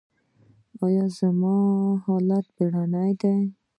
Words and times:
ایا 0.83 1.05
زما 1.17 1.57
حالت 2.05 2.45
بیړنی 2.55 3.11
دی؟ 3.21 3.35